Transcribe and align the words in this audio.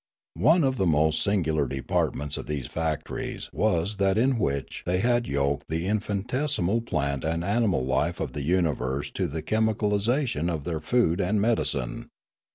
One 0.39 0.63
of 0.63 0.77
the 0.77 0.87
most 0.87 1.21
singular 1.21 1.67
departments 1.67 2.35
of 2.35 2.47
these 2.47 2.65
factories 2.65 3.51
was 3.53 3.97
that 3.97 4.17
in 4.17 4.39
which 4.39 4.81
they 4.83 4.97
had 4.97 5.27
yoked 5.27 5.67
the 5.69 5.85
infinitesimal 5.85 6.81
plant 6.81 7.23
and 7.23 7.43
animal 7.43 7.85
life 7.85 8.19
of 8.19 8.33
the 8.33 8.41
universe 8.41 9.11
to 9.11 9.27
the 9.27 9.43
chemical 9.43 9.91
isati 9.91 10.39
on 10.41 10.49
of 10.49 10.63
their 10.63 10.79
food 10.79 11.21
and 11.21 11.39
medi 11.39 11.61
cine. 11.61 12.07